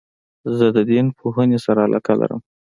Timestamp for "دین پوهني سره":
0.91-1.79